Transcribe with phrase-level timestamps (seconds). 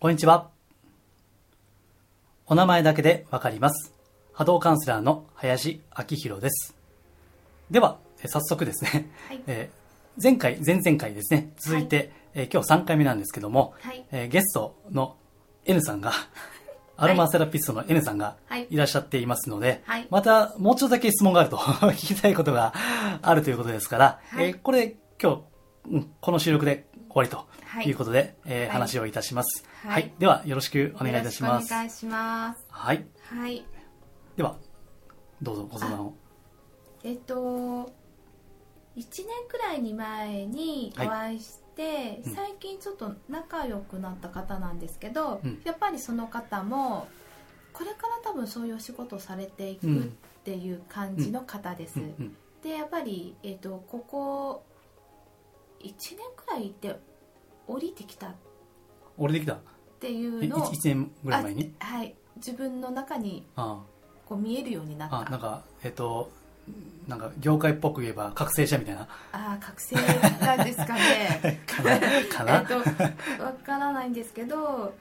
[0.00, 0.48] こんにちは。
[2.46, 3.92] お名前だけでわかります。
[4.32, 6.74] 波動カウンセラーの林明宏です。
[7.70, 9.42] では、え早速ですね、はい。
[9.46, 9.80] えー
[10.22, 14.04] 前回、前々回ですね、続いて、えー今日3回目なんですけども、はい。
[14.10, 15.16] えーゲストの
[15.66, 16.12] N さんが、
[16.96, 18.66] アロマセラピストの N さんがはい。
[18.70, 20.06] いらっしゃっていますので、はい。
[20.10, 21.58] またもうちょっとだけ質問があると
[21.92, 22.72] 聞きたいことが
[23.20, 24.46] あるということですから、はい。
[24.46, 25.42] えーこれ今日、
[25.90, 30.12] うんこの収録で終わりとはいいうことで、えーはい話をいたします、はいはい。
[30.18, 31.72] では、よろしくお願いいたします。
[31.72, 32.64] お願いします。
[32.68, 33.04] はい。
[33.22, 33.64] はい。
[34.36, 34.56] では、
[35.42, 36.14] どうぞご相談を。
[37.02, 37.86] えっと、1
[38.96, 47.08] 年くらいに前にお会いして、うん最近ちょっと仲良くなった方なんですけど、うんやっぱりその方も、
[47.72, 51.98] これから多分そういうお仕事をされていくうんっていう感じの方です。
[51.98, 54.64] うんうんで、やっぱり、えっと、ここ
[55.82, 56.98] 1年くらいいて
[57.66, 58.28] 降りてきた。
[58.28, 58.30] っ
[59.18, 59.58] 俺できた？
[60.00, 61.74] ていうえのを 1, 年ぐらい前に？
[61.80, 62.14] あはい。
[62.36, 63.80] 自分の中にあ
[64.26, 65.16] こう見えるようになった。
[65.16, 66.30] ああなんかえっ、と
[67.08, 69.02] なんか業界っぽく言えば覚醒者みたいな？
[69.02, 71.60] ああ覚醒なんですかね。
[71.66, 71.98] かな？
[72.28, 72.60] かな？
[72.60, 72.66] えっ
[73.38, 74.94] とわからないんですけど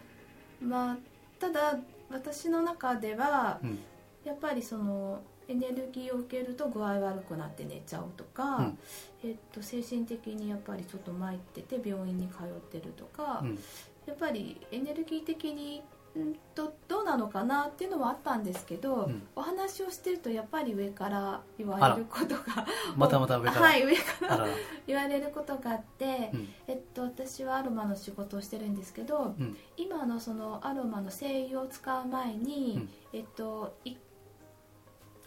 [0.61, 0.97] まあ
[1.39, 1.77] ただ
[2.11, 3.79] 私の中ではうん。
[4.25, 8.79] やっぱりそのエネルギーを受けると具合悪くなって寝ちゃうとか、うん。
[9.23, 13.59] えっと、精神的にやっぱりちょっと参ってて病院に通ってるとか、うん。
[14.05, 15.81] やっぱりエネルギー的に
[16.17, 19.23] んとどうなのかなっていうのはあったんですけど、うん。
[19.35, 24.47] お話をしてるとやっぱり上から言われることがまたまた上から、はい上から
[24.85, 26.47] 言われることがあって、うん。
[26.67, 29.57] えっと、私はアロマの仕事をしてるんですけどうん。
[29.77, 33.97] 今のそのアロマの精油を使う前に、えっと一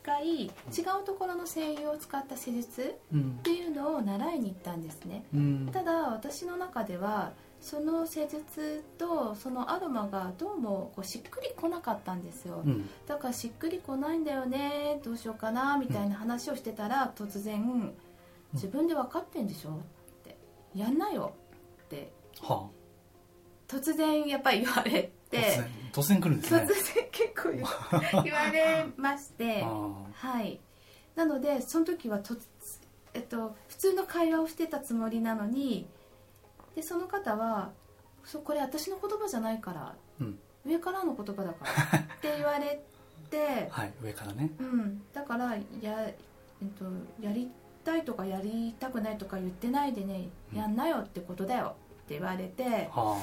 [0.03, 0.51] 回違う
[1.05, 5.25] ところの精油を使った施術うんっていうのを習いに行ったんですね。
[5.35, 5.69] うん。
[5.73, 12.89] ただ私の中ではその施術とそのアロマがどうもこうしっくりこなかったんですよ、うん。
[13.07, 17.93] だからしっくりこないんだよねどうしようかなみたいな話をしてたら突然
[18.53, 19.81] 「自分で分かってんでしょ?」っ
[20.25, 20.37] て
[20.75, 21.33] 「やんなよ」
[21.85, 22.13] って。
[22.41, 22.69] は
[23.69, 30.61] 突然やっぱり言われて然突然来るんです突然ね結構言言われまして あはい。
[31.15, 32.35] なのでその時はと、
[33.13, 35.87] えっと、普通の会話をしてたつもりなのに
[36.75, 37.71] でその方は
[38.25, 40.39] 「そこれ私の言葉じゃないからうん。
[40.65, 42.83] 上からの言葉だから」 って言われ
[43.29, 44.51] てあはい上からね。
[44.59, 46.17] うん、だからや,、え
[46.65, 46.85] っと、
[47.21, 47.51] やり
[47.85, 50.59] たいとかやりたくないとか言ってないでね、うん。
[50.59, 53.19] やんなよってことだよって言われては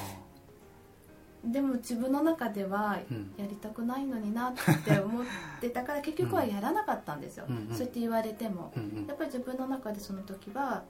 [1.44, 2.98] でも自分の中では
[3.36, 4.52] やりたくないのになっ
[4.84, 5.24] て思っ
[5.60, 7.68] てたから 結局はやらなかったんですよ、うん。
[7.70, 8.72] うんそうやって言われても。
[8.76, 9.06] うんうん。
[9.06, 10.84] やっぱり自分の中でその時は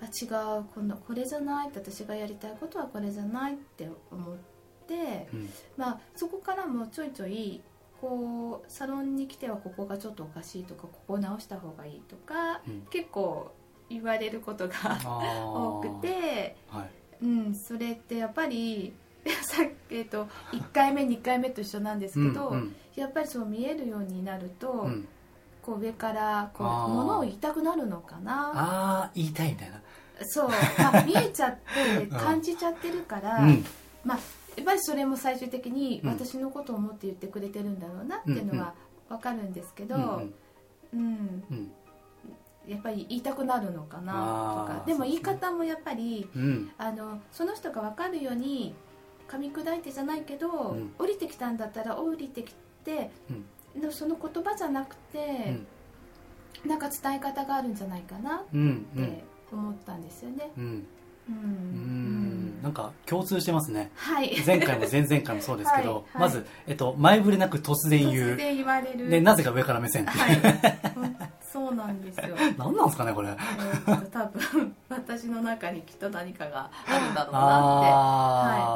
[0.00, 0.26] あ違
[0.60, 4.36] うこのこれじゃないって私がやりたいことはこれじゃないって思っ
[4.86, 5.48] てうん。
[5.76, 7.62] まあ、そこからもちょいちょい
[8.00, 12.86] こうサロンに来てはここがちょっとおかしいとかここを直した方がいいとかうん。
[12.90, 13.50] 結構
[13.88, 16.90] 言われることがあ 多くて、あはい。
[17.22, 18.94] うん、それってやっぱり
[19.42, 22.76] さっき、えっと、1回目2回目と一緒なんですけど、うんうん。
[22.94, 25.08] やっぱりそう見えるようになると、うん。
[25.62, 28.52] こう上からこう物を言いたくなるのかな。
[28.54, 29.80] ああ言いたいみたいな。
[30.22, 33.64] そう、まあ、 見えちゃって感じちゃってるから、うん。
[34.04, 34.18] まあ、
[34.56, 36.10] やっぱりそれも最終的にうん。
[36.10, 38.74] 私のことを思って言ってくれてるんだろうなっていうのは
[39.08, 40.32] 分かるんですけど、ううんん
[40.92, 41.44] うん。
[41.50, 41.72] うん。
[42.68, 44.12] やっぱり言いたくなるのかな
[44.68, 44.82] とか。
[44.86, 46.70] でも言い方もやっぱりうん。
[46.78, 48.74] あのその人が分かるように
[49.28, 50.94] 噛み砕いてじゃないけど、うん。
[50.98, 52.54] 降りてきたんだったら降りてき
[52.84, 53.10] て、
[53.78, 55.56] でもその言葉じゃなくて、
[56.64, 59.04] なんか伝え方があるんじゃないかなっうんうん。
[59.04, 60.50] て思ったんですよね。
[60.56, 60.64] うん。
[60.64, 60.66] うん。
[60.68, 60.86] うん。
[61.30, 61.32] う
[62.60, 62.62] ん。
[62.62, 63.90] なんか共通してますね。
[63.94, 64.34] はい。
[64.44, 66.20] 前回も前々回もそうですけど、はいはい。
[66.22, 68.36] まず、えっと、前触れなく突然言う。
[68.36, 69.08] 言われる。
[69.08, 70.36] でなぜか上から目線って、はい、
[70.96, 71.00] う。
[71.06, 71.16] ん
[71.56, 72.36] そうなんですよ。
[72.58, 73.34] 何 なんですかねこれ。
[74.12, 78.75] 多分私の中にきっと何かがあるんだろうなって、は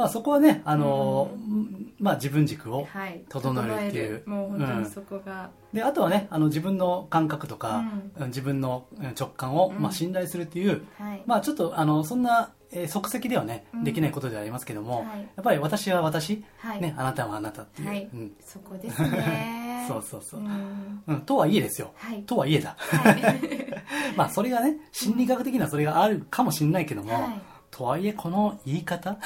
[0.00, 4.20] まあそこはねあのーまあ自分軸をはい、整えるっていう。
[4.20, 4.22] 整える。
[4.26, 7.84] もう本当にそこが、であとはねあの自分の感覚とか、
[8.28, 9.82] 自分のうん直感を、うん。
[9.82, 13.84] まあ、信頼するっていう、はい、まあちょっとあのそんな、えー即席ではね、うん。
[13.84, 15.20] できないことではありますけども、はい。
[15.20, 18.08] やっぱり私は私、はい、ね、あなたはあなたっていう、はい。
[18.14, 18.32] うん。
[18.42, 19.84] そこですね。
[19.86, 20.40] そうそうそう。
[20.40, 21.02] うん。
[21.06, 21.90] うん、とはいえですよ。
[21.96, 22.76] はい、とはいえだ。
[22.78, 23.22] はい、
[24.16, 27.40] まあそれがね心理学的なそれがあるかもしれないけども、はい、
[27.70, 29.18] とはいえこの言い方？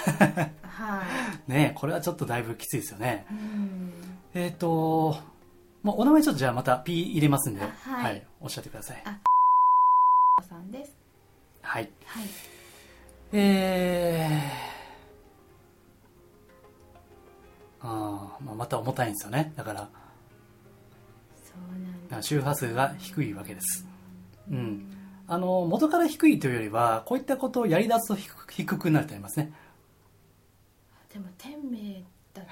[0.75, 1.03] は
[1.49, 3.27] い、ねこれはちょっとだいぶきついですよね。
[3.31, 3.93] うん、
[4.35, 5.17] えっ、と、
[5.83, 8.27] まあ、お名前ちょっとじゃあまた P 入れますんで、あはい。
[8.41, 9.03] おっしゃってください。
[9.05, 10.95] あさんです。
[11.63, 11.89] はい。
[12.05, 12.25] はい、
[13.33, 14.75] え
[18.45, 19.53] もまた重たいんですよね。
[19.57, 19.81] だから。
[19.81, 19.89] だ
[21.43, 23.87] そうなん周波数が低いわけです。
[24.51, 24.91] うん。
[25.27, 29.53] あの元から低いというよりはこういったことをやり出すと低く低くなるとありますね
[31.15, 32.03] でも天命
[32.35, 32.49] だと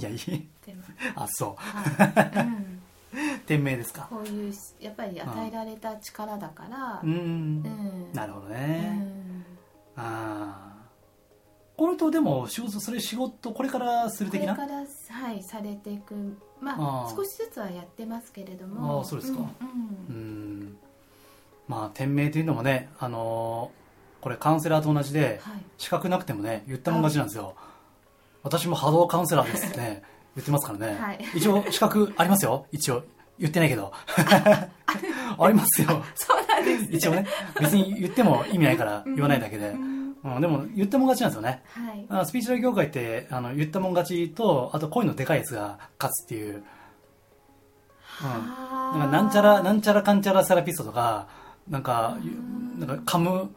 [0.00, 0.16] いやいい。
[0.16, 0.18] っ
[0.64, 1.54] てますあそう。
[1.56, 2.80] はい、うん、
[3.46, 4.08] 店名ですか。
[4.10, 7.00] こういうやっぱり与えられた力だから。
[7.02, 7.12] うーん。
[7.12, 8.12] うん。
[8.12, 8.56] なるほどうね、
[8.98, 9.44] ん。
[9.96, 10.74] ああ
[11.76, 14.56] これとでも仕事それ仕事これからする的な？
[14.56, 16.36] これからはいされていく。
[16.60, 17.16] まああー。
[17.16, 18.98] 少しずつはやってますけれども。
[18.98, 19.38] あーそうですか。
[19.38, 20.76] うんうーん。
[21.68, 23.84] まあ店名というのもねあのー
[24.24, 25.62] これカウンセラーと同じではい。
[25.78, 27.54] 資格なくてもね言ったもん勝ちなんですよ
[28.44, 30.02] 私も波動カウンセラーですってね。
[30.36, 31.24] 言ってますからね、はい。
[31.34, 32.66] 一応資格ありますよ。
[32.72, 33.04] 一応。
[33.38, 33.92] 言ってないけど。
[35.38, 36.02] ありますよ。
[36.14, 36.88] そうなんですね。
[36.92, 37.26] 一応ね。
[37.60, 40.14] 別に言っても意味ないから言わないだけで、うん。
[40.24, 41.62] うん、でも言ったもん勝ちなんですよね。
[42.08, 42.26] はい。
[42.26, 46.64] スピーチュアル業界ってあの言ったもん勝ちとあと声のでかいやつが勝つっていう。
[48.04, 51.26] はなんかなんちゃらなんちゃらかんちゃらセラピストとか
[51.68, 52.32] なんかゆ
[52.86, 53.50] なんか噛む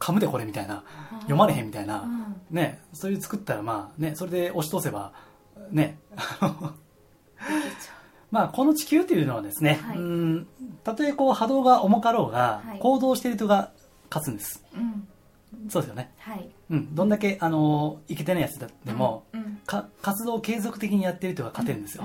[0.00, 0.82] 噛むでこれみたいな
[1.20, 2.36] 読まれへんみたいな、うん。
[2.50, 5.12] ねそういう作ったらまあねそれで押し通せば
[5.70, 5.98] ね
[8.30, 9.98] まあこの地球というのはですね、はい。
[9.98, 10.48] うん
[10.82, 12.78] たとえこう波動が重かろうが、はい。
[12.78, 13.70] 行動している人が
[14.10, 14.64] 勝つんです。
[14.74, 15.06] うん。
[15.68, 16.12] そうですよね。
[16.18, 16.48] はい。
[16.70, 16.94] うん。
[16.94, 19.60] どんだけあのいけてないやつだっても、うん。
[19.66, 22.04] か活動を継続的にやってる人が勝てるんですよ、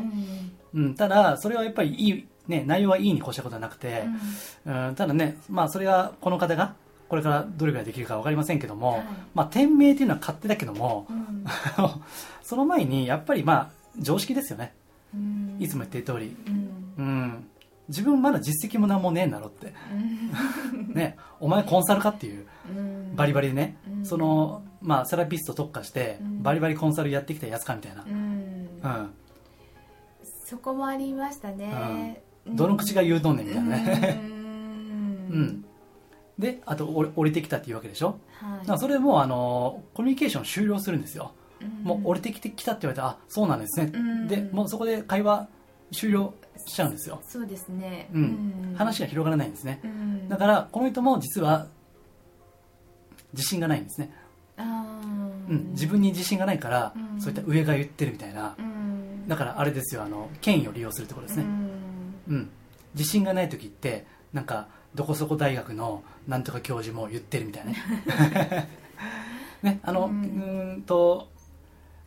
[0.74, 0.83] うん。
[0.83, 0.95] うん。
[0.95, 4.06] ただそれはやっぱりいい、ね、内容はいいに越したことはなくて、
[4.65, 6.75] うん、ただね、まあ、それがこの方が
[7.07, 9.04] これからどれぐらいできるか分かりませんけども、はい。
[9.34, 11.46] まあ、店名っていうのは勝手だけども、うん。
[12.42, 13.69] その前にやっぱりまあ
[14.00, 14.74] 常識ですよね。
[15.13, 15.57] うん。
[15.60, 16.75] いつも言ってる通り、うん。
[16.98, 17.48] うん、
[17.90, 19.74] 自分まだ実績も何もねえんだろって、
[20.94, 23.16] ね、お前コンサルかっていううん。
[23.16, 24.06] バリバリでね、うん。
[24.06, 26.44] その、まあ、セラピスト特化してうん。
[26.44, 28.69] バリバリコンサルやってきたやつかみたいな、うん。
[28.84, 29.10] うん。
[30.46, 32.22] そこもありましたね。
[32.48, 35.64] どの口が言うとんねんみたいなね、う うんん、
[36.38, 38.20] であと降りてきたっていうわけでしょ？
[38.66, 38.80] はい。
[38.80, 41.84] それもあのコミュニケーション終了するんですよ、うん。
[41.84, 44.28] もう降りてきてきたって言われたらあそうなんですね、うん。
[44.28, 45.48] でもうそこで会話
[45.94, 46.34] 終了
[46.68, 48.10] しちゃうんですよ、そうですね。
[48.14, 48.76] うん。
[48.78, 49.80] 話が広がらないんですね。
[49.84, 50.28] うん。
[50.28, 51.68] だからこの人も実は
[53.34, 54.12] 自信がないんですね、
[54.58, 57.22] うん、自分に自信がないから、うん。
[57.22, 58.56] そういった上が言ってるみたいな。
[58.58, 59.28] うん。
[59.28, 61.72] だからあれですよあの権威を利用するってことですね、うん。
[62.28, 62.50] うん、
[62.94, 68.69] 自信がない時ってなんかどこそこ大学のなんとか教授も言ってるみたいなね。
[69.62, 71.30] ねあのううんと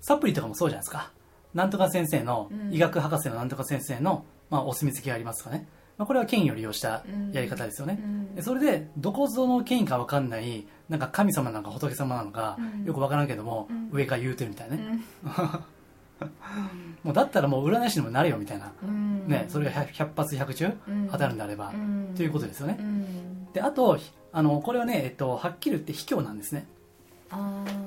[0.01, 1.11] サプリとかもそうじゃないですか。
[1.55, 2.75] なんとか先生の、うん。
[2.75, 8.35] 医学博士のなんとか先生の、まあ、お墨付きがありますとかね、まあ、これは権威を利用したやり方ですよね、うん。
[8.35, 12.85] でそれでどこぞの権威か分かんないなんか神様なのか仏様なのか、うん。
[12.85, 13.89] よく分からんけども、うん。
[13.93, 14.83] 上から言うてるみたいなね、
[15.25, 15.31] うん
[17.03, 19.27] もうだったらもう占い師にもなれよみたいな、うん。
[19.27, 21.09] ね、それが 100, 100発100中うん。
[21.11, 22.13] 当たるんであれば、うん。
[22.17, 22.77] ということですよね。
[22.79, 23.53] うん。
[23.53, 26.67] であとひあのこれはね、えっと、はっきり言って卑怯なんですね。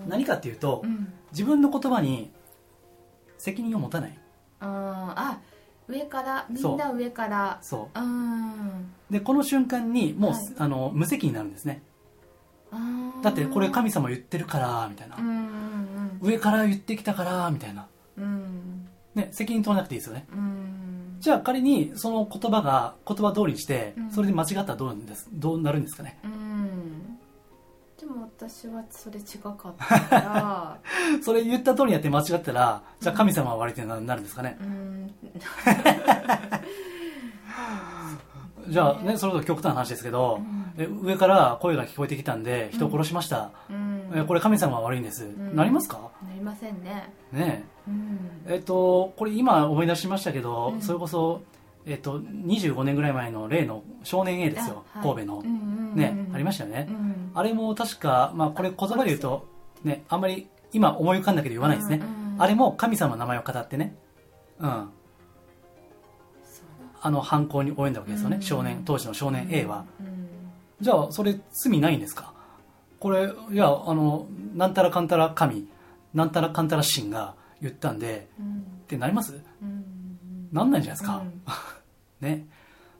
[0.07, 1.13] 何かっていうと、うん。
[1.31, 2.31] 自分の言葉に
[3.37, 4.17] 責任を持たない。
[4.59, 5.21] あー。
[5.21, 5.39] あ
[5.87, 7.59] 上からみんな上から。
[7.61, 9.13] そう。
[9.13, 10.41] でこの瞬間にもう、はい。
[10.57, 11.83] あの無責任になるんですね。
[13.21, 15.71] だってこれ神様言ってるからみたいな、うんうん
[16.21, 17.87] 上から言ってきたからみたいな、うん
[19.15, 20.25] ね、責任取らなくていいですよね。
[20.31, 21.17] うん。
[21.19, 24.11] じゃあ仮にその言葉が言葉通りにしてうん。
[24.11, 26.19] それで間違ったらどうですどうなるんですかね。
[26.23, 27.19] うん。
[27.99, 30.79] でも私はそれ違かったから。
[31.21, 34.57] それ言った通りにやって間違ったらじゃあ神様は悪いってななるんですかね。
[34.61, 35.13] うん。
[38.71, 40.61] じゃあねそれと極端な話ですけど、うん。
[40.77, 44.09] え上から声が聞こえてきたんで人を殺しました、うん。
[44.15, 45.55] えこれ神様は悪いんです、ん。
[45.55, 45.99] なりますか？
[46.25, 47.13] なりませんね。
[47.31, 47.80] ねうんえ
[48.47, 50.81] えっとこれ今思い出しましたけど、うん。
[50.81, 51.41] それこそ、
[51.85, 55.41] えっと、25年ぐらい前の例の少年 A ですよ、神戸の、
[55.95, 57.31] ねありましたよね、うん。
[57.33, 59.47] あれも確か、まあ、これ言葉で言うと、
[59.83, 62.01] ね、あんまり今思い浮かんだけど言わないですね、
[62.37, 63.95] あれも神様の名前を語ってね、
[64.59, 64.89] うん、
[67.01, 68.41] あの犯行に及んだわけですよね、うん。
[68.41, 70.27] 少年当時の少年 A は、うん。
[70.79, 72.33] じゃあそれ罪ないんですか？
[72.99, 75.67] これいやあのなんたらかんたら神
[76.13, 78.57] なんたらかんたら神が言ったんでうん。
[78.59, 79.39] ってなります？
[79.61, 80.49] うん。
[80.51, 81.23] なんないんじゃないですか、
[82.21, 82.47] ね。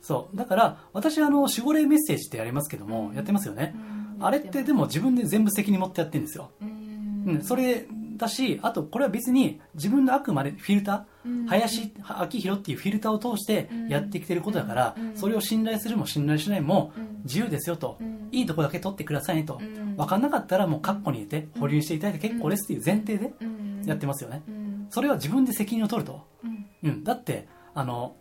[0.02, 0.38] そう。
[0.38, 3.16] だから私はあの守護霊メッセージってやりますけども、うん。
[3.16, 3.76] やってますよね。
[4.18, 4.26] う、ん。
[4.26, 7.24] あれってでも自分で全部責任持ってやってるんですよ、うん。
[7.28, 7.86] うん、それ
[8.18, 11.46] だしあとこれは別に自分のあくまでフィルター、うん。
[11.48, 15.16] 林明宏っていうフィルターを通してやってきてることだから、うん。
[15.16, 17.22] それを信頼するも信頼しないもうん。
[17.24, 18.30] 自由ですよと、うん。
[18.32, 19.96] いいとこだけ取ってくださいねと、うん。
[19.96, 23.84] 分かんなかったらもうカッコに入れて保留していただいて結構ですっていう前提でうん。
[23.86, 24.88] やってますよね、うん。
[24.90, 26.66] それは自分で責任を取ると、うん。
[26.84, 28.16] うん、だってあの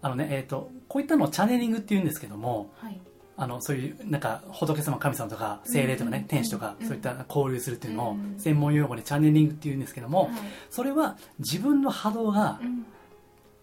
[0.00, 3.00] あのねえっ、とこういったのをチャネリングって言うんですけどもはい
[3.40, 6.24] あのそういうなんか仏様神様とか精霊とかね、うん。
[6.24, 6.86] 天使とか、うん。
[6.86, 8.34] そういった交流するっていうのをうん。
[8.36, 10.32] 専門用語でチャネリングって言うんですけども、はい。
[10.70, 12.84] それは自分の波動がうん。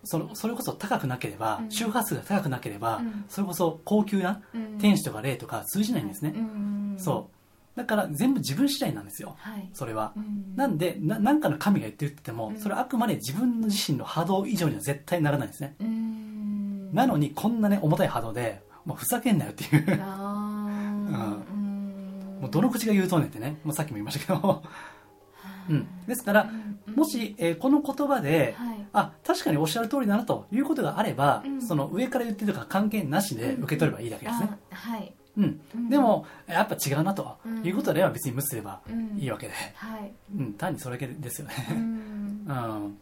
[0.05, 1.72] そのそれこそ高くなければ、うん。
[1.72, 3.25] 周波数が高くなければ、うん。
[3.27, 4.77] それこそ高級なうん。
[4.79, 6.96] 天使とか霊とか通じないんですね、うん。
[6.98, 7.29] そ
[7.75, 7.77] う。
[7.77, 9.36] だから全部自分次第なんですよ。
[9.38, 9.70] はい。
[9.74, 10.55] それは、うん。
[10.55, 12.60] なんでな何かの神が言ってるって言っても、うん。
[12.60, 16.94] それはあくまで自分の自身の波動以上には絶対ならないんですね、うん。
[16.94, 19.86] なのにこんなね重たい波動でもうふざけんなよっていう。
[19.88, 20.00] うん。
[22.42, 23.58] もうどの口が言うとんねんってね。
[23.63, 24.63] もうさっきも言いましたけど、
[25.70, 26.50] うん、ですから
[26.88, 26.96] うん。
[26.96, 28.86] もし、えーこの言葉で、はい。
[28.94, 31.62] あ確かにおっしゃる通りだなということがあれば、うん。
[31.62, 35.13] その上から言ってるとか関係なしで受け取ればいいだけですね、あはい。
[35.38, 35.60] うん。
[35.75, 35.89] うん。
[35.89, 37.65] でもやっぱ違うなとうん。
[37.65, 39.18] いうことでは別に無視すればうん。
[39.18, 40.12] いいわけで、はい。
[40.38, 41.77] うん、単にそれだけですよね、うん。
[41.77, 42.98] うん。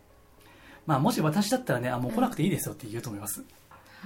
[0.86, 3.44] まあ、もし私だったらねあもう来なくていいですよって言うと思います、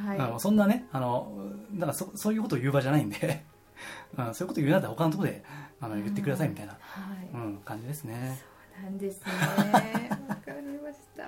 [0.06, 0.20] はい。
[0.20, 1.32] あのそんなねあの
[1.74, 3.44] だからそそういうことを言う場じゃないんで、
[4.18, 5.44] うん、そういうこと言うんだったら他のところで
[5.82, 6.78] あの言ってくださいみたいな、は
[7.24, 7.30] い。
[7.34, 8.40] うん、感じですね。
[8.76, 10.10] そうなんですね。
[10.28, 11.24] わかりました。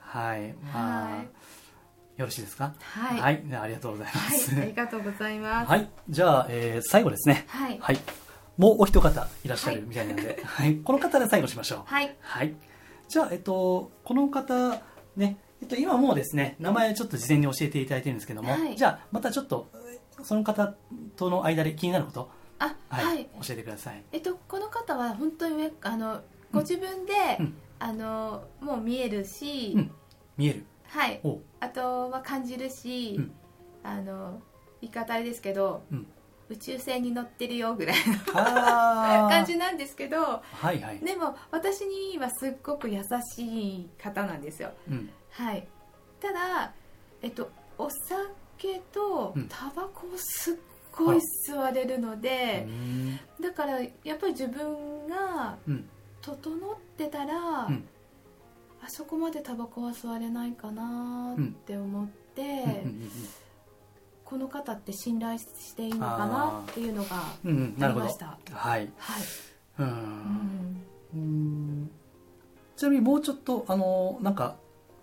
[0.00, 0.52] はい。
[0.72, 2.20] まあ、はい。
[2.20, 2.74] よろしいですか？
[2.80, 3.20] はい。
[3.20, 4.38] はい、あありがとうございまはい。
[4.38, 5.70] すありがとうございます。
[5.70, 7.44] はい、じゃあ、えー最後ですね。
[7.48, 7.78] はい。
[7.80, 7.98] はい。
[8.56, 10.74] もうお一方いらっしゃるみたいなので、はい。
[10.78, 11.82] この方で最後しましょう。
[11.86, 12.16] はい。
[12.20, 12.54] はい。
[13.06, 14.82] じゃあ、えっと、この方、
[15.16, 18.76] ね、えっと、今もうですね、名前ちょっと事前に教えていただいてるんですけども、はい。
[18.76, 19.68] じゃあ、またちょっと、
[20.22, 20.74] その方
[21.16, 23.24] との間で気になること、あはい、はい。
[23.42, 24.02] 教えてください。
[24.12, 26.20] えっとこの方は本当に上あの
[26.52, 27.54] ご自分でうん。
[27.80, 29.90] あのもう見えるしうん。
[30.36, 30.64] 見える。
[30.88, 31.20] はい。
[31.60, 33.32] あとは感じるし、うん。
[33.84, 34.40] あの
[34.80, 36.06] 言い方あれですけど、うん。
[36.50, 40.98] 宇宙船に乗ってるよぐらいの 感じなんですけどはいはい。
[40.98, 43.02] でも私にはすっごく優
[43.36, 43.42] し
[43.82, 44.72] い方なんですよ。
[44.90, 45.10] うん。
[45.38, 45.66] はい。
[46.20, 46.72] ただ
[47.22, 49.48] えっとお酒とうん。
[49.48, 50.56] タバコをすっ
[50.92, 51.18] ごい
[51.48, 53.16] 吸われるのうで、ん。
[53.40, 55.88] だからやっぱり自分がうん。
[56.20, 57.88] 整ってたら、うん。
[58.82, 62.50] あそこまでタバコは吸われないかなって思って、うん。
[62.50, 62.54] う
[63.04, 63.10] ん。
[64.24, 67.54] この方って信頼していいのかなっていうのがあり
[67.94, 68.18] まし。
[68.18, 68.38] た。
[68.50, 68.92] はい。
[68.98, 69.22] はい、
[69.78, 69.82] う。
[69.82, 71.90] うんん、うん。
[72.76, 74.56] ちなみにもうちょっと、あの、なんか、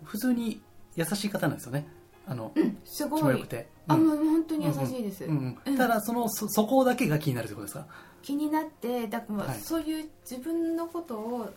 [0.06, 0.62] 普通に
[0.94, 1.86] 優しい方なんですよね。
[2.26, 2.52] あの、
[2.84, 3.20] すごい。
[3.20, 3.68] 気もよくて。
[3.86, 4.06] あうん。
[4.06, 5.76] もう本当に優しいです、うんう、うんん。
[5.76, 7.86] ただそのそそこだけが気になるってことですか？
[8.22, 9.60] 気になってだからはい。
[9.60, 11.50] そういう自分のことを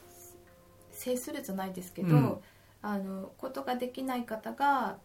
[0.92, 2.38] 制するじゃないですけど、うん。
[2.82, 4.98] あのことができない方が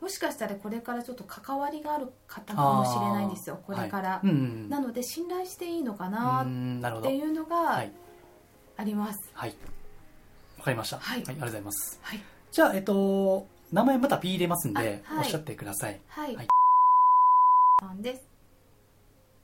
[0.00, 4.32] もしかしたらこれからちょっと関わりがある方かもしれないんですよこれから、はい、うんう
[4.66, 7.92] んなので信頼していいのかうなっていうのはがい。
[8.78, 9.30] あります。
[9.32, 9.56] はい。
[10.58, 10.98] わかりました。
[10.98, 11.98] はいありがとうございます。
[12.02, 12.20] はい
[12.52, 15.24] じゃあえっと名前また P 入れますんで、あはい。
[15.24, 16.00] おっしゃってください。
[16.08, 16.48] はい、はい。
[17.80, 18.22] さんです。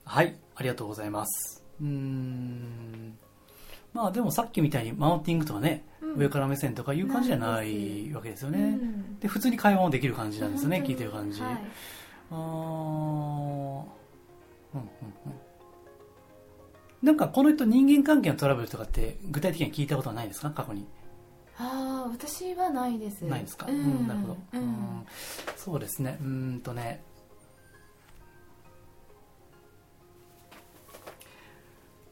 [0.05, 0.35] はい。
[0.55, 1.63] ありがとうございます。
[1.81, 3.17] うーん。
[3.93, 6.15] まあでもさっきみたいにマウンティングとかね、うん。
[6.15, 9.19] 上から目線とかいう感じじゃなないでわけですよね、うん。
[9.19, 11.53] で普通に会話もできる感じなんですよね聞いてる感じ、はい。
[12.31, 12.37] あー。
[12.37, 12.41] うん
[14.73, 14.87] うんうん。
[17.03, 20.49] なんかこの人人間関係のトラブルとかって具体的に聞いたことはないですか？
[20.49, 20.87] 過去に
[21.57, 23.21] ああ私はないです。
[23.23, 23.75] ないですか、うん。
[23.75, 24.61] うんなるほど、うん。
[24.61, 25.05] うん。
[25.55, 26.17] そうですね。
[26.21, 27.03] うーんとね。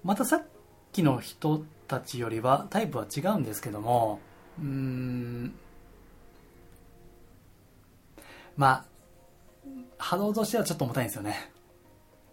[0.04, 0.44] またさっ
[0.92, 4.20] きの人たちよりはタイプは違うんですけども
[4.60, 5.54] うーん。
[8.58, 8.86] まあ
[10.00, 11.52] 波動としてはちょっと重たいんですよね、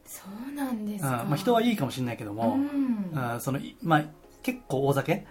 [0.07, 1.11] そうなんですうん。
[1.11, 3.35] か、まあ、人はいいかもしれないけども、うん。
[3.35, 3.41] うん。
[3.41, 4.05] そのいまあ、
[4.43, 5.27] 結構大酒？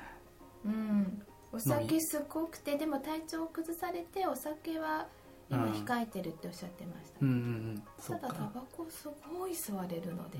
[0.64, 1.27] うん、
[1.58, 5.08] お酒すごくてでも体調を崩されてお酒は
[5.50, 7.84] 今うん控えてるっておっしゃってました、うんうんうん。
[8.20, 10.38] ただタバコすごい吸われるので。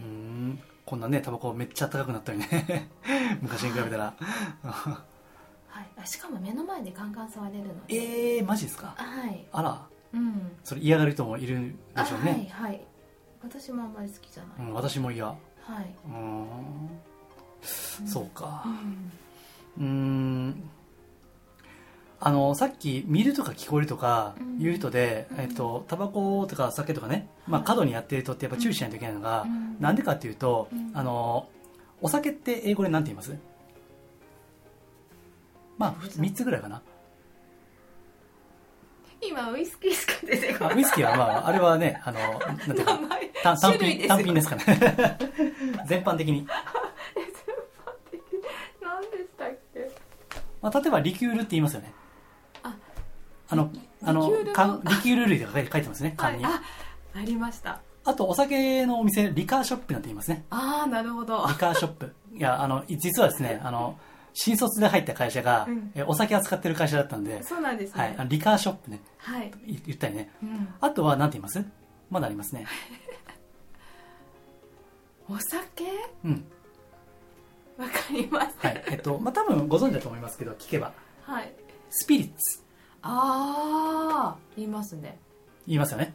[0.86, 2.90] こんなねタバコめっちゃ高くなったりね。
[3.42, 4.14] 昔に比べたら。
[5.68, 7.96] はい、あしかも目の前でガンガン吸われるので。
[7.96, 8.94] えー、マジですか？
[8.98, 9.48] はい。
[9.52, 9.88] あら。
[10.14, 10.52] うん。
[10.64, 12.82] それ嫌がる人もいるあでしょうね、はいはい。
[13.44, 15.26] 私もあんまり好きじゃない、うん、私も嫌。
[15.26, 18.08] うはい、うん。
[18.08, 18.66] そうか。
[19.78, 20.70] うん
[22.20, 24.60] あのさっき見るとか聞こえるとかうん。
[24.62, 25.40] いう人で、うん。
[25.40, 29.78] えっとタバコとか酒とかね、まあ、はい過度にやってる人ってやっぱ注意しないといけないのが、うん。
[29.80, 30.92] なんでかっていうと、うん。
[30.94, 31.48] あの
[32.02, 33.36] お酒って英語で何て言います？
[35.78, 36.82] まあ3つぐらいかな。
[39.22, 40.74] 今ウイスキーしか出てこない。
[40.74, 43.00] あウイスキーはまああれはねあのなんていうか
[43.44, 44.64] 単単品単品ですかね。
[45.88, 46.48] 全般的に。
[48.82, 49.92] 何でしたっけ？
[50.62, 51.94] まあ、例えばリキュールって言いますよね。
[51.94, 51.97] あ
[53.50, 53.72] あの
[54.04, 56.62] あのリキュールの缶リキュール類とか書いてますね缶に、はい、あ
[57.16, 57.82] ありました。
[58.04, 60.46] あとお酒のお店リカーショップなんて言いますね。
[60.50, 61.46] ああなるほど。
[61.48, 62.14] リカーショップ。
[62.34, 63.98] いやあの実はですねあの
[64.34, 65.92] 新卒で入った会社が、うん。
[65.96, 69.02] えお酒扱ってる会社だったんで、そうなんですはい、あねのリカーショップね。
[69.18, 70.30] はい、い言ったりね。
[70.44, 71.66] うん、あとは何て言います？
[72.12, 72.66] まだありますね。
[75.28, 75.86] お酒？
[76.24, 76.46] うん。
[77.78, 78.84] わかりませんはい。
[78.92, 80.94] えっとまあ多分ご存知だと思いますけど聞けば。
[81.24, 81.52] はい。
[81.90, 82.64] スピリッツ
[83.08, 85.18] ああ言いますね。
[85.68, 86.14] 言いますよね。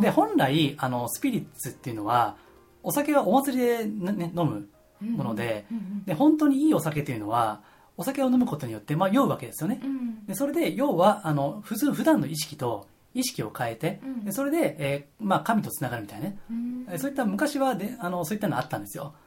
[0.00, 2.36] で本来あのスピリッツっていうのは
[2.82, 4.68] お酒はお祭りで、ねね飲む
[5.00, 5.66] もので
[6.06, 7.60] で本当にいいお酒っていうのは
[7.96, 9.80] お酒を飲むことによって、まあ、酔うわけですよね。
[9.82, 9.90] うん。
[9.90, 14.24] うんでそれで要はあの普通普段の意識と意識を変えて、うん。
[14.24, 16.86] でそれで、えーまあ、神とつながるみたいなね、うん。
[16.90, 19.14] えそういった昔はであのそういったのあったんですよ。
[19.20, 19.25] うん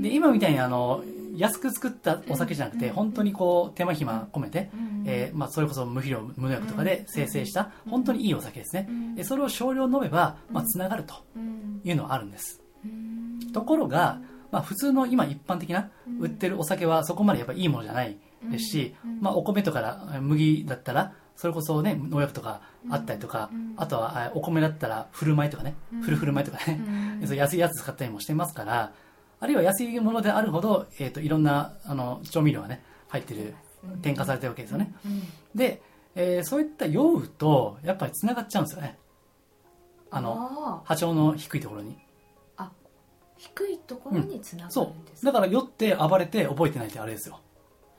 [0.00, 1.02] で今みたいにあの
[1.38, 2.92] 安く作ったお酒じゃなくて、うん。
[2.94, 5.04] 本当にこう手間暇込めて、うん。
[5.06, 7.90] えーまあ、それこそ無肥料無農薬とかで生成したうん。
[7.92, 11.80] 本当にいいお酒ですね、うそれを少量飲めば、つながるとうん。
[11.84, 12.60] いうのはあるんです。
[12.84, 13.52] うん。
[13.52, 14.20] ところが、
[14.50, 16.18] まあ、普通の今一般的なうん。
[16.24, 18.18] 売ってるお酒はそこまでやっぱいいものじゃない
[18.50, 19.20] ですし、うん。
[19.20, 23.74] まあ、お米とか麦だったらそれこそね農薬とかあったりとか、うん。
[23.76, 26.02] あとはあお米だったら古米とかね、うん。
[26.02, 26.80] 古古米とかね、
[27.36, 28.92] 安いやつ使ったりもしてますから
[29.40, 33.54] あるいは安いものであるほど、えー、といろんなあの調味料がね入ってる
[34.02, 34.94] 添加されてるわけですよね。
[35.04, 35.22] うん
[35.54, 35.82] で、
[36.14, 38.98] えーそういった酔うとやっぱりつながっちゃうんですよね。
[40.10, 41.96] あのあ波長の低いところに。
[42.56, 42.70] あ
[43.36, 47.40] 低いところにつながそるんですうだから酔って暴れて覚えてないってあれですよ。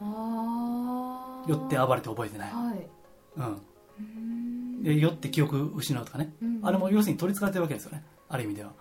[0.01, 2.89] ああ酔って暴れて覚えてない、はい。
[3.38, 3.62] うん、
[4.00, 4.84] うん。
[4.84, 8.03] で酔って記憶失うとかね、うんあれも要するに取りつかれてるわけですよね。
[8.27, 8.72] ある意味では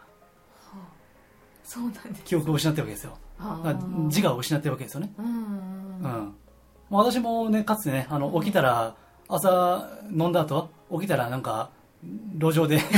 [1.70, 2.24] そうなんです。
[2.24, 3.18] 記憶を失ってるわけですよ。
[4.06, 5.12] 自我を失ってるわけですよね。
[5.18, 8.94] うんうん、まあ私もねかつてねあの起きたら
[9.28, 11.68] 朝飲んだ後起きたらなんか
[12.38, 12.76] 路上で。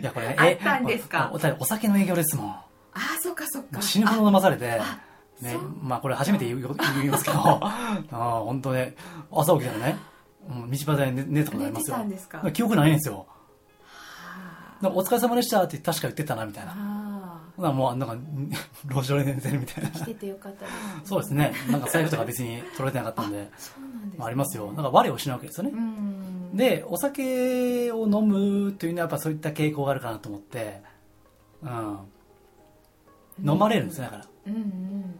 [0.00, 1.32] いやこれねあですか？
[1.58, 2.46] お酒の営業ですもん。
[2.46, 3.80] もああそっかそっか。
[3.80, 4.70] う死ぬほど飲まされて。
[4.80, 5.00] あ
[5.40, 6.60] ねまあこれ初めて言い
[7.10, 7.38] ますけど。
[7.66, 8.94] ああ本当ね
[9.32, 9.98] 朝起きたらね、
[10.48, 11.96] うん、道端で寝寝たことありますよ。
[11.96, 12.48] たんですか？
[12.52, 13.26] 記憶ないんですよ。
[14.84, 16.74] お疲れ様でしたって確か言ってたなみたいな
[17.62, 18.16] なもうなんか
[18.88, 19.90] 路上で寝てるみたいな。
[19.90, 20.70] 来ててよかったで
[21.04, 21.52] すそうですね。
[21.70, 23.48] なんか財布とか別に取れてなかったんで。
[23.56, 24.14] そうなんですね。
[24.18, 24.68] まあ、ありますよ。
[24.70, 26.56] だから我を失うわけですよね、うん。
[26.56, 30.82] でお酒を飲むというのはやっぱそういった傾向があるかなと思って、
[31.62, 31.98] うん、
[33.44, 34.60] 飲まれるんですねだから、うんうん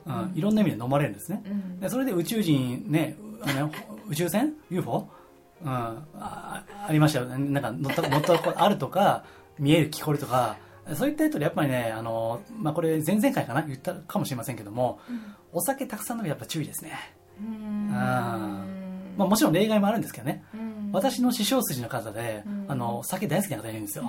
[0.05, 1.43] うんいろんな意味で飲まれるんですね。
[1.47, 1.81] うん。
[1.81, 3.71] でそれで宇宙人ねあの
[4.09, 5.09] 宇宙船？UFO、
[5.63, 7.27] うん、あありましたよ。
[7.27, 9.25] なんか乗った乗ったことあるとか
[9.59, 10.57] 見える聞こえるとか
[10.95, 14.99] そういった人でやっぱりねあの、まあ、これ前々回かな言ったかもしれませんけども
[15.53, 16.93] お酒たくさん飲むやっぱ注意ですね、
[17.41, 17.89] うん。
[17.91, 20.45] まあ、もちろん例外もあるんですけどね。
[20.55, 20.91] うん。
[20.93, 22.65] 私の師匠筋の方で、うん。
[22.69, 24.05] あの酒大好きな方がいるんですよ、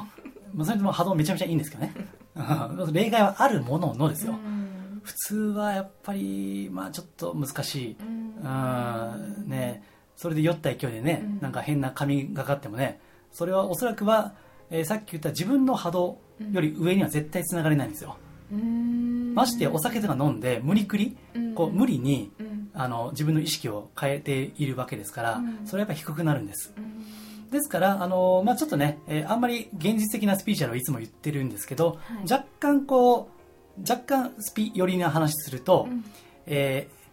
[0.53, 1.93] まあ、それでも波動めちゃめちゃいいんですけどね。
[2.35, 2.39] う
[2.89, 5.01] ん例外はあるもののですよ、うん。
[5.03, 8.35] 普通はやっぱりまあちょっと難しい、うん。
[8.37, 9.49] うん。
[9.49, 9.83] ね、
[10.15, 11.39] それで酔った勢いでね、うん。
[11.41, 12.99] なんか変な髪がかってもね
[13.31, 14.35] それはおそらくは、
[14.69, 16.19] えーさっき言った自分の波動
[16.51, 18.17] より上には絶対つながれないんですよ、
[18.51, 19.33] うん。
[19.33, 21.55] ましてお酒とか飲んで無理くりうん。
[21.55, 22.69] こう無理にうん。
[22.75, 25.59] あの自分の意識を変えているわけですから、うん。
[25.65, 26.73] それはやっぱり低くなるんです。
[26.75, 27.49] うん。
[27.51, 32.31] ですから、あのまあ、ちょっとね、えーあんまり現実的なスピーチャルをいつも言ってるんですけど、はい。
[32.31, 33.29] 若干こ
[33.77, 36.03] う若干スピ寄りな話すると、うん。
[36.47, 37.03] えー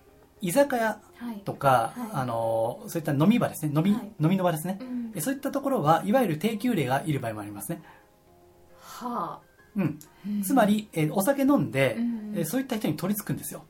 [0.42, 1.40] 居酒屋はい。
[1.44, 2.09] とか、はい。
[2.14, 3.72] あのそういった飲み場ですね。
[3.76, 4.11] 飲み,、はい。
[4.18, 5.12] 飲みの場ですね、うん。
[5.14, 7.83] えそういったところはいわゆる低級例がいる場合もありますね、
[9.07, 9.41] はあ。
[9.77, 10.43] うん、うん。
[10.43, 13.65] つまり、えーお酒飲んで、うんえーそういった人に取り付くんですよ。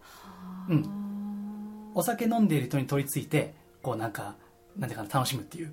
[0.00, 0.72] はあ。
[0.72, 1.90] うん。
[1.94, 4.34] お酒飲んでいる人に取り付いてこうなんか
[4.76, 5.72] なんていうかな楽しむっていう、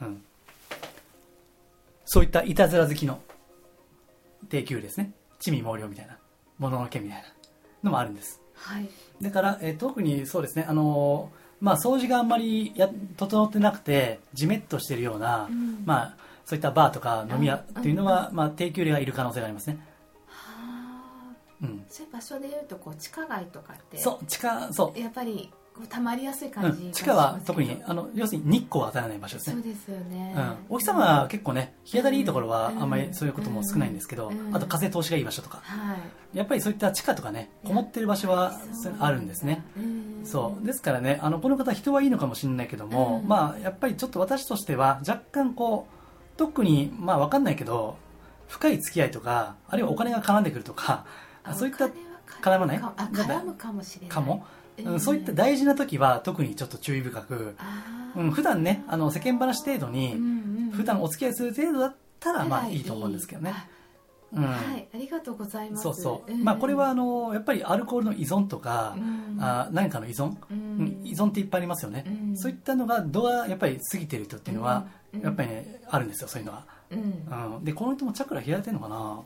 [0.00, 0.22] うん、
[2.04, 3.20] そういったいたずら好きの
[4.48, 5.12] 低級ですね。
[5.40, 6.16] 地味猛量みたいな。
[6.58, 7.24] もののけみたいな。
[7.82, 8.40] のもあるんです。
[8.54, 8.88] はい。
[9.20, 10.64] だから、えー特にそうですね。
[10.68, 15.82] あのーまあ掃除があんまりや整ってなくてじめっとしてるような、うん。
[15.84, 16.16] まあ
[16.48, 19.78] そういったバーとか飲み屋っていうのは、うまあ、低級例がいる可能性がありますね、
[20.26, 21.62] はあ。
[21.62, 24.98] うん、そういう場所でいうとこう地下街とかってそう地下そう。
[24.98, 29.52] やっぱりこう溜まりやすいうん、感じが地下は特にあの要するに日光を与えない場所ですね。
[29.56, 30.34] そうですよね。
[30.34, 32.82] うん、お日様は結構ね日当たりいいところはうん。
[32.82, 34.56] あんまりそういうことも少ないんですけど、うん。
[34.56, 35.58] あと風通しがいい場所とか。
[35.64, 35.96] は
[36.32, 36.38] い。
[36.38, 38.58] やっぱりそういった地下とかねこもってる場所は
[39.00, 39.62] あるんですね。
[39.76, 40.66] うんそう。
[40.66, 43.28] ですからねあのこの方人はいいのかもしれないけども、うん。
[43.28, 45.97] まあやっぱりちょっと私としては若干こう
[46.38, 47.98] 特にまあ分かんないけど
[48.46, 51.04] 深い付き合いとかあるいはお金が絡んでくるとか、
[51.44, 51.90] あそういった
[52.40, 52.78] 絡まない？
[52.78, 54.10] 絡むかもしれない。
[54.10, 54.46] かも、
[54.78, 54.92] えー。
[54.92, 57.56] うん、そういった大事な時は特にちょっと注意深く、
[58.16, 60.16] うん、普段ねあの世間話程度に、
[60.72, 63.66] 普段お付き合いする程度だったらまあはいいいと思うんですけどね、あ
[64.32, 64.44] うん。
[64.44, 65.82] はいありがとうございます。
[65.82, 66.44] そうそう、ん。
[66.44, 69.38] まあこれはあのやっぱりアルコールの依存とか、うん。
[69.40, 70.36] あ何かの依存、
[71.04, 72.36] 依存っていっぱいありますよね、うん。
[72.36, 75.20] そういったのが度がやっぱり過ぎてる人っていうのは、うん。
[75.20, 77.56] やっぱりねあるんですよそういうのが、うん。
[77.56, 79.22] うん、でこの人もチャクラ開いてるのかな？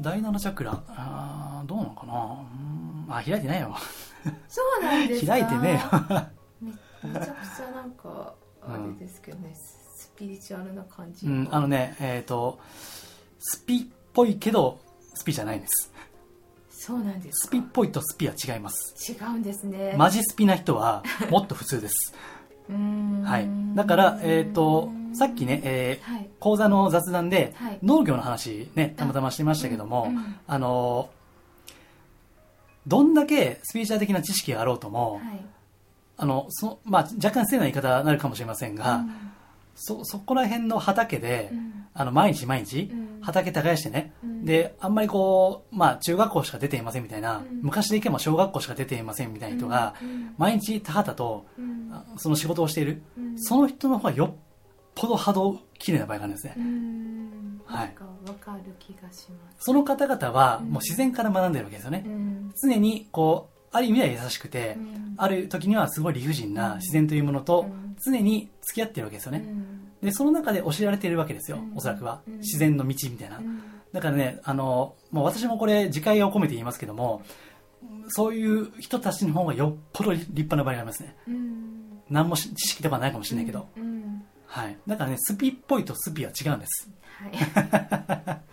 [0.00, 0.82] 第7チャクラ。
[0.88, 2.12] あーどうなのかな？
[2.14, 3.14] うん。
[3.14, 3.76] あ開いてないよ。
[4.48, 5.32] そうなんですか？
[5.32, 6.26] 開いてねえよ。
[6.60, 12.60] めめちゃくちゃなんかあれですけどね、スピリチュアルな感じ、うん、あのね、えっ、と、
[13.40, 13.80] スピっ
[14.12, 14.80] ぽいけど、
[15.14, 15.91] スピじゃないんです。
[16.84, 17.46] そうなんですか。
[17.46, 19.12] スピっぽいとスピは違います。
[19.12, 19.94] 違うんですね。
[19.96, 22.12] マジスピな人は、もっと普通です。
[23.22, 23.48] はい。
[23.76, 26.28] だから、えっ、と、さっきね、えーはい。
[26.40, 27.78] 講座の雑談で、はい。
[27.84, 30.36] 農業の話ね、たまたましてましたけども、うんうん。
[30.44, 31.10] あの、
[32.88, 35.22] どんだけスピリチュアル的な知識があろうとも、はい。
[36.16, 39.32] あの、そまあ、若干失礼な言い方になるかもしれませんが、うん
[39.74, 41.72] そ、そこら辺の畑で、うん。
[41.94, 44.44] あの、毎日毎日うん、畑耕してね、うん。
[44.44, 47.60] で、あんまりこう、まあ、中学校しか出ていませんみたいな、うん。
[47.62, 50.34] 昔でいけば小学校しか出ていませんみたいな人が、うん。
[50.38, 51.46] 毎日田畑と、
[52.16, 53.38] その仕事をしている、うん。
[53.38, 54.34] その人の方がよっ
[54.94, 56.54] ぽど波動綺麗な場合があるんですね。
[56.56, 57.60] うん。
[57.66, 57.94] はい。
[58.26, 59.56] なんかる気がします。
[59.60, 60.70] その方々は、うん。
[60.70, 62.04] もう自然から学んでるわけですよね。
[62.06, 62.52] うん。
[62.60, 69.44] 常に、こう、ある意味では優しくて、うんある時にはすごい理不尽なうん自然というものとうん常に付き合ってるわけですよね。
[69.46, 72.22] うんで、その中で教えられているわけですよ、うんおそらくは。
[72.26, 73.38] うん自然の道みたいな。
[73.38, 77.20] うんだからね、あの、もう私もこれ、自戒を込めて言いますけども、
[78.08, 81.14] そういう人たちの方がよっぽど立派な場合がありますね。
[81.28, 81.62] うん
[82.08, 83.68] 何もし知識とかないかもしれないけど。
[83.76, 84.76] うんはい。
[84.86, 86.90] だからね、スピっぽいとスピは違うんです。
[87.04, 88.40] はい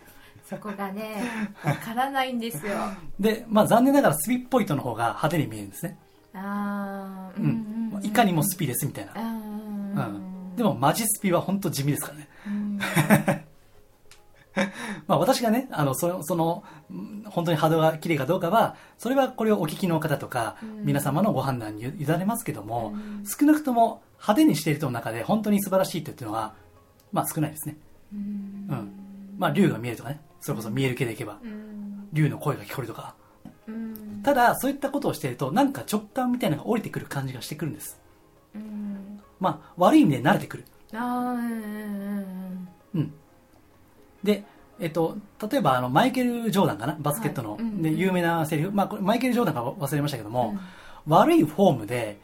[0.49, 1.21] そこがね
[1.63, 2.73] わからないんですよ
[3.19, 5.97] で、まあ残念ながらスピっぽいとの方が派手に見えるんですね。
[6.33, 7.99] ああうん。
[8.03, 9.13] いかにもスピですみたいな。
[9.13, 10.55] ううん。
[10.55, 12.29] でもマジスピは本当地味ですからね。
[12.47, 12.79] うん
[15.07, 26.53] まあ私がね、あの、その、その、うん本当に波動が綺麗かどうかは、それはこれをお聞きの方とか、うん皆様のご判断に委ねますけども、うん少なくとも派手にしている人の中で本当に素晴らしい人っていうのは、
[27.11, 27.77] まあ少ないですね。
[28.13, 28.91] うんうん。
[29.37, 33.15] まあ竜が見えるとかね、それこそ見える系でいけば、うん竜の声が聞こえるとか。
[33.67, 37.99] うんただ、そういったことをしていると、なんか直感みたいなのが降りてくる感じがしてくるんです。
[38.55, 40.65] うんまあ、悪い意味で慣れてくる。
[40.93, 43.13] あーうんうんうん。
[44.23, 44.43] で、
[44.79, 45.17] えっと、
[45.49, 46.97] 例えば、あの、マイケル・ジョーダンかな？
[46.99, 47.53] バスケットの。
[47.53, 48.71] はいうんで、有名なセリフ。
[48.71, 50.57] まあ、これマイケル・ジョーダンか忘れましたけどうんも、
[51.07, 52.19] 悪いフォームで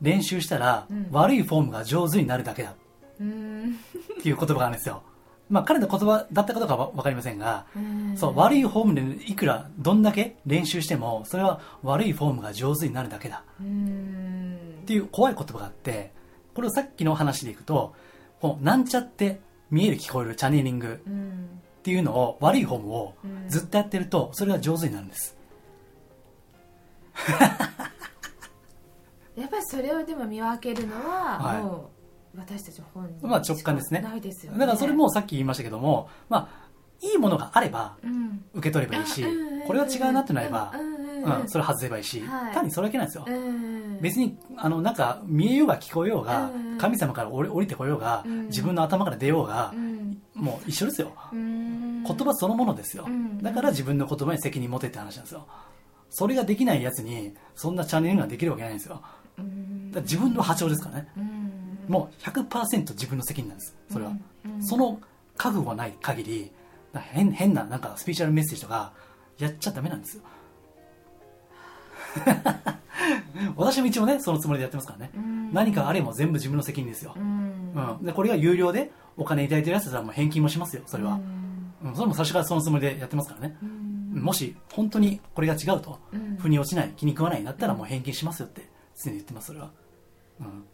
[0.00, 2.74] 練習したら、うん悪いフォームが上手になるだけだ
[3.20, 3.78] うん
[4.18, 5.02] っていう言葉があるんですよ。
[5.50, 8.16] まあ、彼の言葉だったかどうかはわかりませんが、うん。
[8.16, 13.44] そう、悪いフォームでいくら、どんだけ練習しても、それは悪いフォームが上手になるだけだ。
[13.60, 14.56] うん。
[14.82, 16.12] っていう怖い言葉があって、
[16.54, 17.94] これをさっきの話でいくと、
[18.40, 23.48] こうなんちゃって見える聞こえるチャネリングうんっていうのを、悪いフォームをうん。
[23.48, 25.36] ずっとやってると、それが上手になるんです。
[29.36, 31.62] やっぱりそれをでも見分けるのは、はい。
[31.62, 31.93] もう
[32.36, 34.00] 私たち本人まあ直感ですね。
[34.00, 34.58] ないですよね。
[34.58, 36.64] だからそれもさっき言いましたけども、まあ、
[37.00, 38.44] いいものがあればうん。
[38.54, 39.24] 受け取ればいいし
[39.66, 40.94] これは違うなってなれば、うん
[41.46, 42.54] それ外せばいいし、はい。
[42.54, 43.24] 単にそれだけなんですよ。
[43.26, 50.18] うん別に、あの、なんか、見えようが聞こえようが神様から降りてこようがうん、自分の頭から出ようがう、ん。
[50.34, 51.12] もう一緒ですよ。
[51.32, 52.02] うん。
[52.02, 53.04] 言葉そのものですよ。
[53.06, 53.42] うん。
[53.42, 55.46] だから自分の言葉に責任持てって話なんですよ。
[56.10, 59.00] それができないやつに、そんなチャンネルができるわけないんですよ。
[60.02, 61.08] 自分の波長ですからね。
[61.86, 63.76] うんもう100%自分の責任なんです。
[63.90, 64.12] それは。
[64.46, 65.00] うんその
[65.36, 66.52] 覚悟がない限り、
[66.94, 68.92] 変変な、なんかスピーチュアルメッセージとか、
[69.38, 70.22] やっちゃダメなんですよ。
[73.56, 75.10] 私も一応ね、そのつもりでやってますからね。
[75.16, 77.20] うん何かあれも全部自分の責任ですよう。
[77.20, 78.04] んうん。
[78.04, 81.20] で、これが有料でお金いただいてるやつはもう返金もしますよ、それは。
[81.84, 81.94] うん。
[81.94, 83.56] それも最初からそのつもりでやってますからね。
[83.62, 89.70] うんもし、本当にこれが違うと、うん腑に落ちない、気に食わないんだったらもう返金しますよって常に言ってます、それは。
[90.40, 90.64] うん。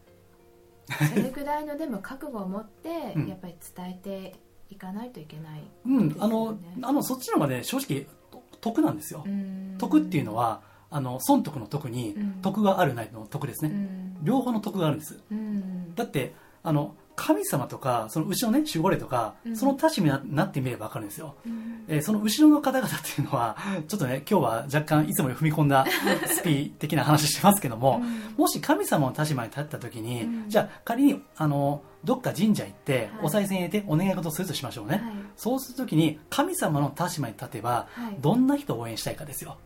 [1.15, 3.29] それぐらいのでも覚悟を持ってうん。
[3.29, 9.25] やっぱり伝えていかないといけない、うん、あのあの、そっちの方がね、正直、と得なんですよ。
[9.27, 9.77] うん。
[9.79, 13.71] 得っていうのは、あの、損得の得にうん、得があるないの得ですね。
[13.71, 14.25] うん。
[14.25, 15.23] 両方の得があるんです。
[15.31, 15.95] うん。
[15.95, 19.57] だって、あの、神様とか、その後ろね、守護霊とか、うん。
[19.57, 21.35] その立場にななってみればわかるんですよ。
[21.45, 21.85] うん。
[21.87, 25.85] えーその後ろの方々っていうのは、ちょっとね、 今日は若干いつもより踏み込んだ
[26.27, 28.35] スピー的な話してますけども、うん。
[28.39, 30.49] もし神様の立場に立った時に、うん。
[30.49, 33.27] じゃあ仮に、あの、どっか神社行って、はい。
[33.27, 34.95] お賽銭入れてお願い事をするとしましょうね。
[34.95, 35.03] はい。
[35.37, 38.17] そうするときに、神様の立場に立てば、はい。
[38.19, 39.59] どんな人を応援したいかですよ。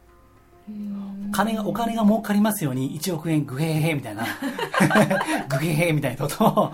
[0.68, 1.30] うん。
[1.30, 4.26] 金が、お金が儲かりますように1億円グヘヘヘみたいな、
[5.48, 6.72] グヘヘヘみたいなことを、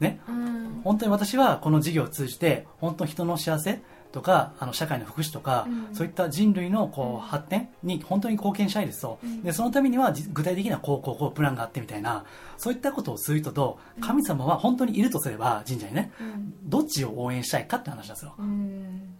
[0.00, 0.80] ね、うん。
[0.84, 3.82] 本当に私はこの事業を通じて、本当に人の幸せ
[4.12, 5.94] とか、あの、社会の福祉とか、うん。
[5.94, 9.18] そういった人類のこう発展に本当に貢献したいですと。
[9.22, 9.42] うん。
[9.42, 12.24] で、そのためにはじ具体的なこう、こう、こう、プランがあってみたいな、
[12.56, 16.54] そういったことをする人と、神様は本当にいるとすれば、神社にね、うん。
[16.64, 18.34] どっちを応援したいかって話なんですよ。
[18.38, 19.14] うん。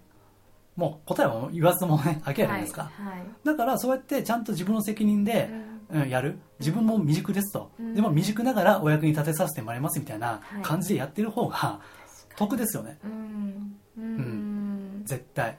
[0.78, 2.84] もう答えは言わずともね、明らかじゃないですか。
[2.84, 3.26] はいはい。
[3.44, 6.38] だからそうやってちゃんと自分の責任で、うん、やる？
[6.60, 7.94] 自分も未熟ですと、うん。
[7.94, 10.62] でも未熟ながらお役に立てさせてもらいますみたいなはい。
[10.62, 11.80] 感じでやってる方が
[12.36, 12.98] 得ですよね。
[13.04, 13.76] うん。
[13.96, 15.02] うん。
[15.04, 15.58] 絶対、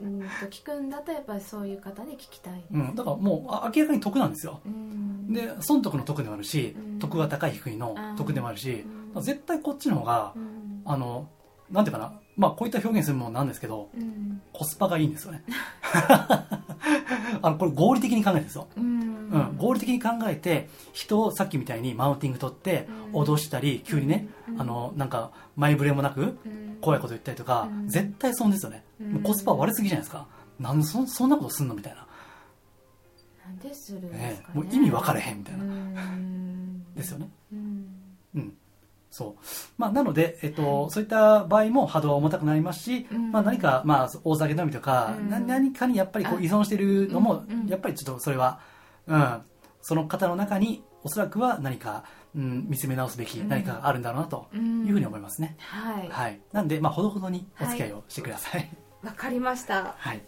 [0.00, 0.20] うん。
[0.20, 2.54] と聞くんだとやっぱりそういう方に聞きたい。
[2.54, 4.60] ですうん、だからもうあ明らかに得なんですよ。
[4.64, 5.32] うん。
[5.32, 6.98] で損得の得でもあるし、うん。
[6.98, 9.22] 得が高い低いの得でもあるし、うん。
[9.22, 10.82] 絶対こっちの方がうん。
[10.84, 11.28] あの
[11.70, 12.12] なんていうかな。
[12.34, 14.40] まあこういった表現するものなんですけどうん。
[14.54, 15.44] コスパがいいんですよね
[17.42, 18.68] あのこれ合理的に考えてですよ。
[18.76, 19.28] うん。
[19.32, 23.20] うん、合理的に考えて人をさっきみたいにマウンティング取ってうん。
[23.22, 24.60] 脅したり急にね、うん。
[24.60, 26.78] あのなんか前触れもなくうん。
[26.80, 27.88] 怖いこと言ったりとか、うん。
[27.88, 28.84] 絶対損ですよね、
[29.22, 30.26] コスパ悪すぎじゃないですか。
[30.58, 32.06] なんでそそんなことすんのみたいな、
[33.46, 34.42] なんでするんですね。
[34.42, 34.54] かね。
[34.54, 36.94] もう意味分かれへんみたいな、うん。
[36.94, 37.28] ですよね。
[37.52, 37.86] うん。
[38.34, 38.52] うん
[39.12, 39.44] そう。
[39.76, 43.30] まあ、なので、えっとそういった場合も波動は重たくなりますし、うん。
[43.30, 45.28] まあ、何か、まあ、大酒飲みとか、うん。
[45.30, 46.38] な何かにやっぱりこあ。
[46.38, 47.60] う依存しているのも、うん。
[47.60, 47.66] うん。
[47.68, 48.58] やっぱりちょっとそれは、
[49.06, 49.42] うん、
[49.82, 53.48] その方の中におそらくは何か、うん、見つめ直すべきうん。
[53.48, 54.86] 何かがあるんだろうなとうん。
[54.86, 56.08] いうふうに思いますね、はい。
[56.08, 58.70] はい、なんで、まあ、ほどほどにお付き合いをしてください、
[59.04, 59.94] わかりました。
[59.98, 60.22] はい、よ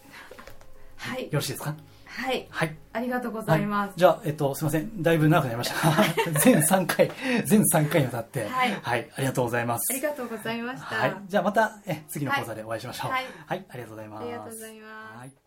[0.97, 1.29] はい。
[1.33, 1.75] ろしいですか？
[2.17, 2.47] はい。
[2.49, 2.77] はい。
[2.93, 3.95] ありがとうございます。
[3.97, 5.03] じゃあ、えっと、すみません。
[5.03, 5.75] だいぶ長くなりました。
[6.41, 7.11] 全3回、
[7.45, 9.11] 全3回にわたって、はい。
[9.17, 9.93] ありがとうございます。
[9.93, 10.87] ありがとうございました。
[10.95, 11.17] はい。
[11.27, 13.11] じゃあまた、え、次の講座でお会いしましょう。
[13.11, 13.25] はい。
[13.47, 14.23] はい、ありがとうございます。
[14.23, 15.19] ありがとうございます。
[15.19, 15.44] はい